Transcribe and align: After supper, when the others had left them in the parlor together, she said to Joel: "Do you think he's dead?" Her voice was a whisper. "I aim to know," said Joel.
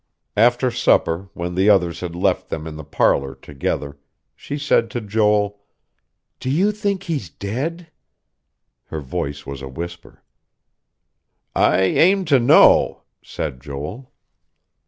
After 0.35 0.71
supper, 0.71 1.29
when 1.35 1.53
the 1.53 1.69
others 1.69 1.99
had 1.99 2.15
left 2.15 2.49
them 2.49 2.65
in 2.65 2.75
the 2.75 2.83
parlor 2.83 3.35
together, 3.35 3.99
she 4.35 4.57
said 4.57 4.89
to 4.89 4.99
Joel: 4.99 5.59
"Do 6.39 6.49
you 6.49 6.71
think 6.71 7.03
he's 7.03 7.29
dead?" 7.29 7.91
Her 8.85 8.99
voice 9.01 9.45
was 9.45 9.61
a 9.61 9.67
whisper. 9.67 10.23
"I 11.55 11.81
aim 11.81 12.25
to 12.25 12.39
know," 12.39 13.03
said 13.21 13.61
Joel. 13.61 14.11